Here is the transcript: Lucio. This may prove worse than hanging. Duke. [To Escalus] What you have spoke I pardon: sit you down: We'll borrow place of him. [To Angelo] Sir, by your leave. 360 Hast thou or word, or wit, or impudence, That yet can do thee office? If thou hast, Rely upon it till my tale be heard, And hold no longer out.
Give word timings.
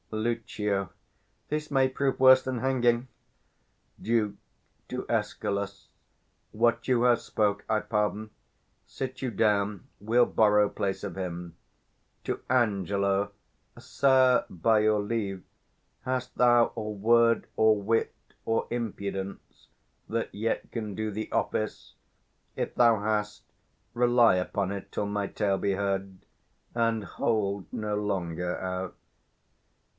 Lucio. 0.09 0.91
This 1.47 1.69
may 1.71 1.87
prove 1.87 2.19
worse 2.19 2.41
than 2.41 2.57
hanging. 2.57 3.07
Duke. 4.01 4.35
[To 4.89 5.05
Escalus] 5.07 5.87
What 6.51 6.87
you 6.87 7.03
have 7.03 7.21
spoke 7.21 7.63
I 7.69 7.79
pardon: 7.81 8.31
sit 8.85 9.21
you 9.21 9.29
down: 9.31 9.87
We'll 10.01 10.25
borrow 10.25 10.67
place 10.67 11.03
of 11.05 11.15
him. 11.15 11.55
[To 12.25 12.41
Angelo] 12.49 13.31
Sir, 13.77 14.45
by 14.49 14.79
your 14.79 14.99
leave. 15.01 15.43
360 16.03 16.09
Hast 16.09 16.35
thou 16.35 16.65
or 16.75 16.95
word, 16.95 17.47
or 17.55 17.79
wit, 17.81 18.13
or 18.43 18.67
impudence, 18.69 19.67
That 20.09 20.33
yet 20.33 20.71
can 20.73 20.93
do 20.95 21.11
thee 21.11 21.29
office? 21.31 21.93
If 22.57 22.75
thou 22.75 22.99
hast, 22.99 23.43
Rely 23.93 24.35
upon 24.35 24.71
it 24.71 24.91
till 24.91 25.05
my 25.05 25.27
tale 25.27 25.59
be 25.59 25.73
heard, 25.73 26.25
And 26.75 27.05
hold 27.05 27.71
no 27.71 27.95
longer 27.95 28.57
out. 28.57 28.95